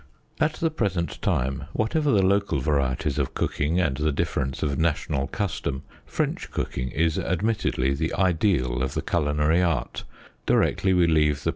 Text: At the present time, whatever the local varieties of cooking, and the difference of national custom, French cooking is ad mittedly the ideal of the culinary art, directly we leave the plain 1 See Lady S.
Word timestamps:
At 0.39 0.53
the 0.55 0.71
present 0.71 1.21
time, 1.21 1.65
whatever 1.73 2.09
the 2.09 2.25
local 2.25 2.59
varieties 2.59 3.19
of 3.19 3.35
cooking, 3.35 3.79
and 3.79 3.97
the 3.97 4.11
difference 4.11 4.63
of 4.63 4.79
national 4.79 5.27
custom, 5.27 5.83
French 6.07 6.49
cooking 6.49 6.89
is 6.89 7.19
ad 7.19 7.41
mittedly 7.43 7.95
the 7.95 8.11
ideal 8.15 8.81
of 8.81 8.95
the 8.95 9.03
culinary 9.03 9.61
art, 9.61 10.03
directly 10.47 10.93
we 10.95 11.05
leave 11.05 11.07
the 11.07 11.13
plain 11.13 11.17
1 11.19 11.35
See 11.37 11.43
Lady 11.43 11.49
S. 11.49 11.49